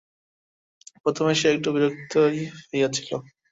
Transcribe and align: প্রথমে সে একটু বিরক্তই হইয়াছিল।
প্রথমে 1.03 1.33
সে 1.39 1.47
একটু 1.55 1.69
বিরক্তই 1.75 2.37
হইয়াছিল। 2.69 3.09